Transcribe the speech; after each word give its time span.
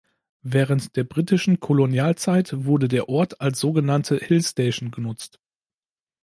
Während 0.41 0.95
der 0.95 1.03
Britischen 1.03 1.59
Kolonialzeit 1.59 2.65
wurde 2.65 2.87
der 2.87 3.07
Ort 3.07 3.39
als 3.39 3.59
sogenannte 3.59 4.17
Hill 4.17 4.41
Station 4.41 4.89
genutzt. 4.89 5.39